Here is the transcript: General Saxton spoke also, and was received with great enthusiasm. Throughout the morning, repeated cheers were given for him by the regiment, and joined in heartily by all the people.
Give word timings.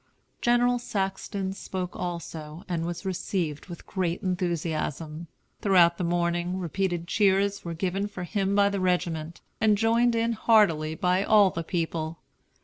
General 0.41 0.79
Saxton 0.79 1.53
spoke 1.53 1.95
also, 1.95 2.63
and 2.67 2.87
was 2.87 3.05
received 3.05 3.67
with 3.67 3.85
great 3.85 4.23
enthusiasm. 4.23 5.27
Throughout 5.61 5.99
the 5.99 6.03
morning, 6.03 6.57
repeated 6.57 7.05
cheers 7.07 7.63
were 7.63 7.75
given 7.75 8.07
for 8.07 8.23
him 8.23 8.55
by 8.55 8.69
the 8.69 8.79
regiment, 8.79 9.41
and 9.59 9.77
joined 9.77 10.15
in 10.15 10.31
heartily 10.31 10.95
by 10.95 11.23
all 11.23 11.51
the 11.51 11.61
people. 11.63 12.17